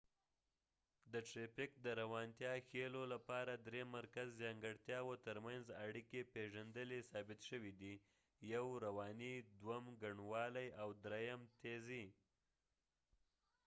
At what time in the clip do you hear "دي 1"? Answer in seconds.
7.81-8.85